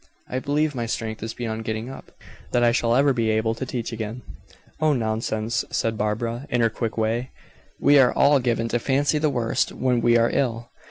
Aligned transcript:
I 0.27 0.39
believe 0.39 0.73
my 0.73 0.87
strength 0.87 1.21
is 1.21 1.35
beyond 1.35 1.63
getting 1.63 1.87
up 1.91 2.11
that 2.53 2.63
I 2.63 2.71
shall 2.71 2.95
never 2.95 3.13
be 3.13 3.29
able 3.29 3.53
to 3.53 3.67
teach 3.67 3.91
again." 3.93 4.23
"Oh, 4.79 4.93
nonsense," 4.93 5.63
said 5.69 5.95
Barbara, 5.95 6.47
in 6.49 6.61
her 6.61 6.71
quick 6.71 6.97
way. 6.97 7.29
"We 7.79 7.99
are 7.99 8.11
all 8.11 8.39
given 8.39 8.67
to 8.69 8.79
fancy 8.79 9.19
the 9.19 9.29
worst 9.29 9.71
when 9.71 10.01
we 10.01 10.17
are 10.17 10.31
ill. 10.33 10.71